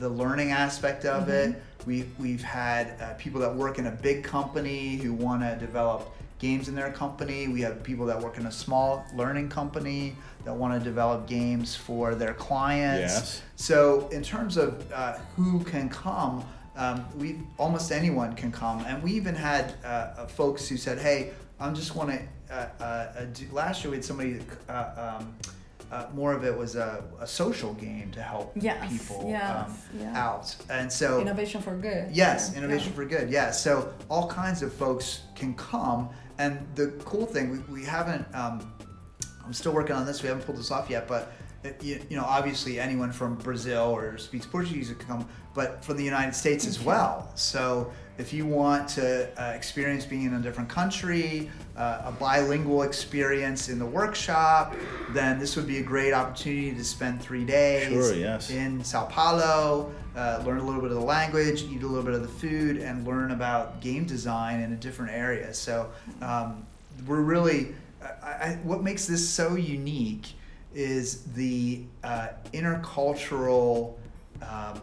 the 0.00 0.08
learning 0.08 0.50
aspect 0.50 1.04
of 1.04 1.28
it. 1.28 1.62
We 1.86 2.04
we've 2.18 2.42
had 2.42 3.00
uh, 3.00 3.14
people 3.16 3.40
that 3.40 3.54
work 3.54 3.78
in 3.78 3.86
a 3.86 3.90
big 3.92 4.24
company 4.24 4.96
who 4.96 5.12
want 5.14 5.42
to 5.42 5.56
develop 5.56 6.10
games 6.40 6.68
in 6.68 6.74
their 6.74 6.90
company. 6.92 7.48
We 7.48 7.60
have 7.62 7.82
people 7.82 8.04
that 8.06 8.20
work 8.20 8.38
in 8.38 8.46
a 8.46 8.52
small 8.52 9.04
learning 9.14 9.48
company 9.48 10.14
that 10.44 10.54
want 10.54 10.74
to 10.78 10.80
develop 10.84 11.26
games 11.26 11.74
for 11.76 12.14
their 12.14 12.34
clients. 12.34 13.14
Yes. 13.14 13.42
So 13.56 14.08
in 14.12 14.22
terms 14.22 14.56
of 14.56 14.84
uh, 14.92 15.14
who 15.36 15.60
can 15.64 15.88
come, 15.88 16.44
um, 16.78 17.04
we 17.18 17.40
almost 17.58 17.90
anyone 17.92 18.34
can 18.34 18.52
come, 18.52 18.84
and 18.86 19.02
we 19.02 19.12
even 19.12 19.34
had 19.34 19.74
uh, 19.84 19.88
uh, 19.88 20.26
folks 20.28 20.68
who 20.68 20.76
said, 20.76 20.98
"Hey, 20.98 21.32
I'm 21.60 21.74
just 21.74 21.94
want 21.94 22.10
to." 22.10 22.20
Uh, 22.50 22.68
uh, 22.82 23.24
do, 23.34 23.44
last 23.52 23.84
year 23.84 23.90
we 23.90 23.96
had 23.96 24.04
somebody. 24.04 24.40
Uh, 24.68 25.18
um, 25.20 25.34
uh, 25.90 26.06
more 26.14 26.34
of 26.34 26.44
it 26.44 26.54
was 26.56 26.76
a, 26.76 27.02
a 27.18 27.26
social 27.26 27.72
game 27.74 28.10
to 28.10 28.20
help 28.20 28.52
Yes, 28.54 28.92
people 28.92 29.24
yes, 29.26 29.70
um, 29.70 29.74
yeah. 29.98 30.12
out, 30.22 30.54
and 30.68 30.92
so 30.92 31.18
Innovation 31.18 31.62
for 31.62 31.74
good. 31.74 32.10
Yes, 32.14 32.50
Yeah, 32.52 32.58
innovation 32.58 32.90
yeah. 32.90 32.94
for 32.96 33.04
good. 33.06 33.30
Yeah, 33.30 33.50
so 33.50 33.92
all 34.10 34.28
kinds 34.28 34.62
of 34.62 34.70
folks 34.72 35.22
can 35.34 35.54
come, 35.54 36.10
and 36.38 36.66
the 36.74 36.88
cool 37.06 37.24
thing 37.26 37.50
we, 37.50 37.58
we 37.80 37.84
haven't. 37.84 38.26
Um, 38.34 38.70
I'm 39.44 39.54
still 39.54 39.72
working 39.72 39.96
on 39.96 40.04
this. 40.04 40.22
We 40.22 40.28
haven't 40.28 40.44
pulled 40.44 40.58
this 40.58 40.70
off 40.70 40.90
yet, 40.90 41.08
but 41.08 41.32
you, 41.80 42.00
you 42.08 42.16
know, 42.16 42.24
obviously 42.24 42.78
anyone 42.78 43.12
from 43.12 43.34
Brazil 43.36 43.84
or 43.84 44.16
speaks 44.18 44.46
Portuguese 44.46 44.88
can 44.88 44.98
come, 44.98 45.28
but 45.54 45.84
from 45.84 45.96
the 45.96 46.04
United 46.04 46.34
States 46.34 46.66
as 46.66 46.80
well. 46.80 47.30
So 47.34 47.92
if 48.16 48.32
you 48.32 48.46
want 48.46 48.88
to 48.90 49.28
uh, 49.40 49.52
experience 49.52 50.04
being 50.04 50.24
in 50.24 50.34
a 50.34 50.40
different 50.40 50.68
country, 50.68 51.50
uh, 51.76 52.02
a 52.04 52.12
bilingual 52.12 52.82
experience 52.82 53.68
in 53.68 53.78
the 53.78 53.86
workshop, 53.86 54.74
then 55.10 55.38
this 55.38 55.56
would 55.56 55.66
be 55.66 55.78
a 55.78 55.82
great 55.82 56.12
opportunity 56.12 56.72
to 56.74 56.84
spend 56.84 57.20
three 57.20 57.44
days 57.44 57.88
Sure, 57.88 58.14
yes. 58.14 58.50
in 58.50 58.82
Sao 58.84 59.06
Paulo, 59.06 59.92
uh, 60.16 60.42
learn 60.44 60.58
a 60.58 60.64
little 60.64 60.80
bit 60.80 60.90
of 60.90 60.96
the 60.96 61.04
language, 61.04 61.62
eat 61.64 61.82
a 61.82 61.86
little 61.86 62.04
bit 62.04 62.14
of 62.14 62.22
the 62.22 62.28
food, 62.28 62.78
and 62.78 63.06
learn 63.06 63.30
about 63.30 63.80
game 63.80 64.04
design 64.04 64.60
in 64.60 64.72
a 64.72 64.76
different 64.76 65.12
area. 65.12 65.52
So 65.54 65.90
um, 66.20 66.66
we're 67.06 67.20
really, 67.20 67.74
I, 68.02 68.28
I, 68.28 68.58
what 68.62 68.82
makes 68.82 69.06
this 69.06 69.28
so 69.28 69.54
unique 69.54 70.34
is 70.74 71.24
the 71.34 71.82
uh, 72.04 72.28
intercultural 72.52 73.94
um, 74.42 74.80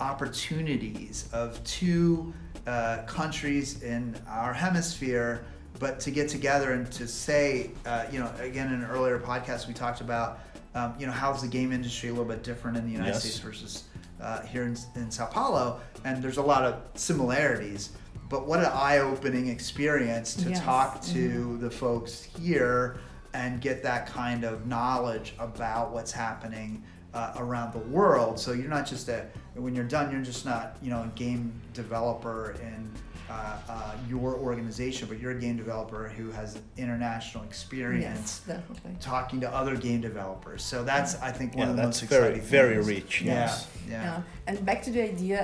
opportunities 0.00 1.28
of 1.32 1.62
two 1.64 2.32
uh, 2.66 2.98
countries 3.06 3.82
in 3.82 4.14
our 4.28 4.52
hemisphere 4.52 5.44
but 5.78 6.00
to 6.00 6.10
get 6.10 6.28
together 6.28 6.72
and 6.72 6.90
to 6.90 7.06
say, 7.06 7.70
uh, 7.86 8.04
you 8.10 8.18
know, 8.18 8.28
again 8.40 8.66
in 8.72 8.82
an 8.82 8.90
earlier 8.90 9.18
podcast 9.18 9.68
we 9.68 9.74
talked 9.74 10.00
about, 10.00 10.40
um, 10.74 10.92
you 10.98 11.06
know, 11.06 11.12
how's 11.12 11.40
the 11.40 11.46
game 11.46 11.72
industry 11.72 12.08
a 12.08 12.12
little 12.12 12.24
bit 12.26 12.42
different 12.42 12.76
in 12.76 12.84
the 12.84 12.90
United 12.90 13.12
Yes. 13.12 13.20
States 13.20 13.38
versus 13.38 13.84
uh, 14.20 14.42
here 14.42 14.64
in, 14.64 14.76
in 14.96 15.08
Sao 15.10 15.26
Paulo, 15.26 15.80
and 16.04 16.20
there's 16.22 16.38
a 16.38 16.42
lot 16.42 16.64
of 16.64 16.80
similarities. 16.94 17.90
But 18.28 18.46
what 18.48 18.58
an 18.58 18.66
eye-opening 18.72 19.48
experience 19.48 20.34
to 20.34 20.50
Yes. 20.50 20.60
talk 20.60 21.00
to 21.02 21.56
the 21.58 21.70
folks 21.70 22.24
here 22.24 22.98
and 23.34 23.60
get 23.60 23.82
that 23.82 24.06
kind 24.06 24.44
of 24.44 24.66
knowledge 24.66 25.34
about 25.38 25.92
what's 25.92 26.12
happening 26.12 26.82
uh, 27.14 27.32
around 27.36 27.72
the 27.72 27.78
world. 27.90 28.38
So 28.38 28.52
you're 28.52 28.68
not 28.68 28.86
just 28.86 29.08
a 29.08 29.26
when 29.54 29.74
you're 29.74 29.84
done, 29.84 30.10
you're 30.12 30.22
just 30.22 30.44
not 30.44 30.76
you 30.82 30.90
know 30.90 31.02
a 31.02 31.12
game 31.18 31.52
developer 31.74 32.56
in 32.62 32.90
uh, 33.30 33.58
uh, 33.68 33.94
your 34.08 34.36
organization, 34.36 35.06
but 35.08 35.18
you're 35.20 35.32
a 35.32 35.38
game 35.40 35.56
developer 35.56 36.08
who 36.08 36.30
has 36.30 36.58
international 36.78 37.44
experience 37.44 38.40
Yes, 38.48 38.60
talking 39.00 39.40
to 39.40 39.52
other 39.54 39.76
game 39.76 40.00
developers. 40.00 40.62
So 40.62 40.82
that's 40.82 41.14
I 41.20 41.30
think 41.32 41.54
one 41.54 41.66
yeah, 41.66 41.70
of 41.70 41.76
the 41.76 41.82
that's 41.82 42.02
most 42.02 42.10
very, 42.10 42.28
exciting 42.36 42.48
very 42.48 42.74
things. 42.76 42.86
rich. 42.86 43.22
Yeah, 43.22 43.32
Yes. 43.34 43.68
yeah. 43.88 44.02
Yeah. 44.02 44.22
And 44.46 44.64
back 44.64 44.82
to 44.84 44.90
the 44.90 45.02
idea 45.02 45.42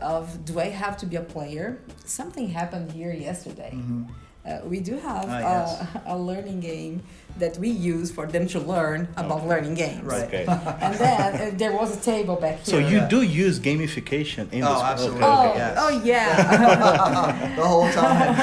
uh, 0.00 0.04
of 0.04 0.44
do 0.44 0.58
I 0.58 0.68
have 0.68 0.96
to 0.98 1.06
be 1.06 1.16
a 1.16 1.22
player? 1.22 1.78
Something 2.04 2.48
happened 2.48 2.90
here 2.90 3.12
yesterday. 3.12 3.70
Mhm. 3.74 4.08
Uh, 4.44 4.58
we 4.64 4.80
do 4.80 4.98
have 4.98 5.24
Ah, 5.28 5.36
uh, 5.36 5.40
yes. 5.40 5.86
a 6.06 6.18
learning 6.18 6.58
game 6.60 7.02
that 7.38 7.56
we 7.58 7.68
use 7.70 8.10
for 8.10 8.26
them 8.26 8.46
to 8.48 8.58
learn 8.58 9.06
about 9.16 9.38
Okay. 9.38 9.48
learning 9.48 9.74
games. 9.74 10.02
Right. 10.02 10.24
Okay. 10.28 10.44
And 10.84 10.94
then 10.98 11.30
uh, 11.34 11.50
there 11.62 11.72
was 11.72 11.96
a 11.96 12.00
table 12.00 12.36
back 12.36 12.56
here. 12.66 12.74
So 12.74 12.78
you 12.78 12.98
Yeah. 12.98 13.08
do 13.14 13.22
use 13.22 13.56
gamification 13.60 14.44
in 14.52 14.64
Oh, 14.64 14.74
this? 14.74 14.82
absolutely. 14.82 15.22
Okay, 15.24 15.32
Oh, 15.32 15.48
okay. 15.48 15.58
yes. 15.62 15.78
oh 15.84 15.90
yeah. 16.04 17.54
the 17.60 17.66
whole 17.72 17.88
time. 17.94 18.34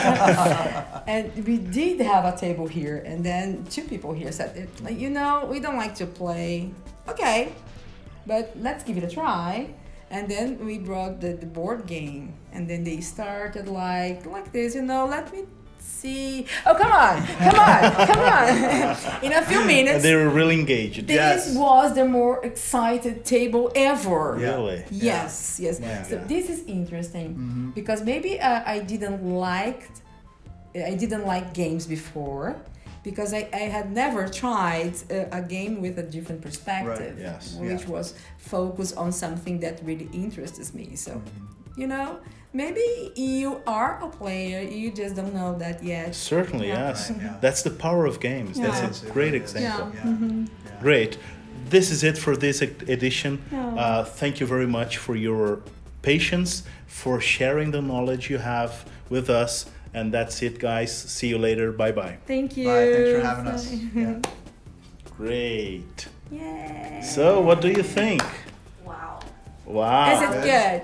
and 1.08 1.26
we 1.46 1.58
did 1.58 2.00
have 2.02 2.24
a 2.26 2.36
table 2.38 2.68
here, 2.68 3.04
and 3.06 3.20
then 3.24 3.66
two 3.70 3.84
people 3.84 4.14
here 4.14 4.32
said, 4.32 4.70
you 4.90 5.10
know, 5.10 5.46
we 5.52 5.60
don't 5.60 5.78
like 5.78 5.96
to 5.96 6.06
play. 6.06 6.72
Okay, 7.12 7.52
but 8.26 8.56
let's 8.62 8.84
give 8.88 8.98
it 8.98 9.04
a 9.04 9.10
try. 9.12 9.68
And 10.12 10.28
then 10.28 10.58
we 10.66 10.80
brought 10.80 11.22
the, 11.22 11.34
the 11.34 11.46
board 11.46 11.86
game, 11.86 12.34
and 12.54 12.68
then 12.68 12.84
they 12.84 13.00
started 13.02 13.68
like 13.68 14.26
like 14.26 14.50
this, 14.52 14.74
you 14.74 14.82
know. 14.82 15.06
Let 15.06 15.30
me 15.32 15.44
see. 15.82 16.46
Oh 16.66 16.76
come 16.76 16.92
on, 16.92 17.26
come 17.26 17.60
on, 17.60 18.08
come 18.08 18.20
on! 18.20 19.24
In 19.26 19.34
a 19.34 19.42
few 19.44 19.60
And 19.60 19.68
minutes, 19.68 20.04
they 20.04 20.16
were 20.16 20.30
really 20.30 20.56
engaged. 20.60 21.08
this 21.08 21.16
Yes. 21.16 21.56
was 21.56 21.94
the 21.96 22.06
more 22.06 22.44
excited 22.46 23.26
table 23.26 23.72
ever. 23.76 24.36
Really? 24.38 24.84
Yes, 24.92 25.60
yes. 25.62 25.80
Yeah. 25.80 26.04
So 26.04 26.16
Yeah. 26.16 26.24
this 26.34 26.50
is 26.50 26.60
interesting 26.68 27.30
Mhm. 27.36 27.76
because 27.76 28.04
maybe 28.04 28.40
uh, 28.40 28.62
I 28.66 28.80
didn't 28.80 29.22
like 29.50 29.82
I 30.76 30.96
didn't 30.96 31.26
like 31.26 31.54
games 31.54 31.86
before 31.88 32.56
because 33.04 33.34
I, 33.34 33.48
I 33.54 33.66
had 33.78 33.92
never 33.92 34.28
tried 34.28 34.94
a, 35.10 35.38
a 35.40 35.42
game 35.42 35.82
with 35.82 35.98
a 35.98 36.04
different 36.04 36.42
perspective, 36.42 37.18
yes. 37.20 37.56
which 37.60 37.84
Yeah. 37.84 37.96
was 37.96 38.14
focused 38.38 38.96
on 38.98 39.12
something 39.12 39.60
that 39.62 39.76
really 39.84 40.10
interests 40.14 40.74
me. 40.74 40.96
So 40.96 41.12
Mm-hmm. 41.12 41.59
You 41.76 41.88
know, 41.88 42.20
maybe 42.54 43.12
you 43.16 43.62
are 43.68 44.00
a 44.04 44.08
player, 44.10 44.62
you 44.62 44.92
just 44.92 45.16
don't 45.16 45.34
know 45.34 45.58
that 45.60 45.84
yet. 45.84 46.16
Certainly, 46.16 46.68
Yeah. 46.68 46.88
yes. 46.90 47.12
Right, 47.12 47.22
yeah. 47.22 47.36
That's 47.42 47.62
the 47.64 47.72
power 47.72 48.06
of 48.06 48.20
games. 48.20 48.58
Yeah. 48.58 48.72
That's 48.72 49.04
a 49.04 49.10
great 49.12 49.34
example. 49.34 49.92
Yeah. 49.94 50.04
Yeah. 50.06 50.18
Mhm. 50.18 50.48
Yeah. 50.66 50.72
Great. 50.82 51.18
This 51.70 51.92
is 51.92 52.04
it 52.04 52.18
for 52.18 52.36
this 52.36 52.62
edition. 52.62 53.42
Yeah. 53.52 53.68
Uh, 53.84 54.04
thank 54.04 54.40
you 54.40 54.48
very 54.48 54.68
much 54.68 54.98
for 54.98 55.16
your 55.16 55.60
patience, 56.02 56.64
for 56.88 57.22
sharing 57.22 57.72
the 57.72 57.82
knowledge 57.82 58.30
you 58.30 58.40
have 58.40 58.86
with 59.10 59.30
us. 59.30 59.66
And 59.94 60.12
that's 60.14 60.42
it, 60.44 60.60
guys. 60.60 60.92
See 60.96 61.28
you 61.28 61.38
later. 61.40 61.72
Bye 61.72 61.92
bye. 61.92 62.18
Thank 62.28 62.58
you. 62.58 62.68
Bye. 62.68 62.92
Thanks 62.94 63.12
for 63.12 63.22
having 63.22 63.48
us. 63.48 63.72
Yeah. 63.96 64.20
Great. 65.18 66.08
Yay. 66.32 67.02
So, 67.04 67.42
what 67.42 67.60
do 67.62 67.70
you 67.70 67.84
think? 67.84 68.22
Wow. 68.86 69.20
Wow. 69.66 70.14
Is 70.14 70.22
it 70.22 70.44
Good. 70.44 70.82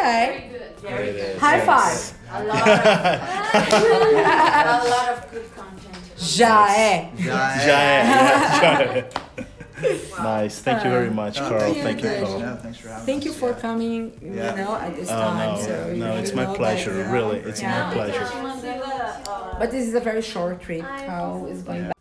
Good? 0.00 0.06
Okay. 0.06 0.48
Very 0.50 0.58
good. 0.58 0.80
Very 0.80 1.12
good. 1.12 1.38
High 1.38 1.56
yes. 1.56 1.66
five. 1.66 2.16
A 2.32 2.44
lot 2.44 2.68
of, 2.68 2.74
a 3.74 4.88
lot 4.88 5.08
of 5.10 5.30
good 5.30 5.48
content. 5.56 5.96
Já 6.16 6.68
é. 6.74 7.10
Já 7.16 7.52
é. 7.52 7.66
Já 7.66 7.78
é, 7.82 8.04
já 8.60 8.82
é. 8.82 9.10
Nice. 10.22 10.60
Thank 10.62 10.84
you 10.84 10.90
very 10.90 11.08
Uh, 11.08 11.12
much, 11.14 11.40
Oh, 11.40 11.48
Karl. 11.48 11.68
you. 11.74 11.82
Thank 11.82 12.02
you, 12.02 12.10
Karl. 12.10 12.38
No, 12.38 12.56
thanks 12.56 12.78
for 12.78 12.88
having 12.88 13.06
Thank 13.06 13.20
us. 13.20 13.24
you 13.26 13.32
for 13.32 13.48
Yeah. 13.50 13.60
coming, 13.62 14.12
Yeah. 14.22 14.50
you 14.50 14.56
know, 14.64 14.74
at 14.76 14.94
this 14.94 15.08
Oh, 15.10 15.14
time. 15.14 15.54
no, 15.54 15.60
so 15.62 15.92
no, 15.94 16.16
it's 16.18 16.34
my 16.34 16.44
pleasure. 16.54 16.92
you 16.98 17.04
know. 17.04 17.12
Really, 17.12 17.38
it's 17.40 17.60
Yeah. 17.62 17.86
my 17.86 17.94
pleasure. 17.94 18.26
But 19.58 19.70
this 19.70 19.86
is 19.88 19.94
a 19.94 20.00
very 20.00 20.20
short 20.22 20.60
trip. 20.60 20.82
How 20.82 21.46
is 21.50 21.62
going 21.62 21.78
Yeah. 21.80 21.86
back. 21.88 21.99